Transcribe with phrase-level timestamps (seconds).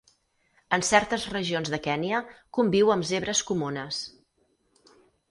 [0.75, 2.21] En certes regions de Kenya
[2.57, 4.01] conviu amb zebres comunes.